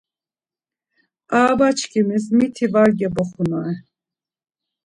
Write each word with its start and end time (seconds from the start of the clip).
Arabaçkimis 1.37 2.25
miti 2.37 2.65
var 2.73 2.89
gevoxunare. 2.99 3.75